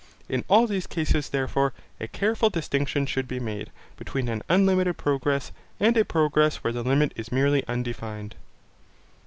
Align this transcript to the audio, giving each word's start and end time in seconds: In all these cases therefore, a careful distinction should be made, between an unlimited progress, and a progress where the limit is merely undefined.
In 0.27 0.43
all 0.47 0.65
these 0.65 0.87
cases 0.87 1.29
therefore, 1.29 1.73
a 1.99 2.07
careful 2.07 2.49
distinction 2.49 3.05
should 3.05 3.27
be 3.27 3.39
made, 3.39 3.69
between 3.97 4.29
an 4.29 4.41
unlimited 4.49 4.97
progress, 4.97 5.51
and 5.79 5.95
a 5.95 6.03
progress 6.03 6.63
where 6.63 6.73
the 6.73 6.81
limit 6.81 7.11
is 7.15 7.31
merely 7.31 7.63
undefined. 7.67 8.33